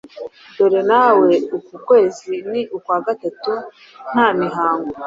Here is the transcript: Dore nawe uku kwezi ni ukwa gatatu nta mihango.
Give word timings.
Dore 0.55 0.81
nawe 0.91 1.29
uku 1.57 1.73
kwezi 1.87 2.31
ni 2.51 2.61
ukwa 2.77 2.97
gatatu 3.05 3.53
nta 4.11 4.27
mihango. 4.39 4.93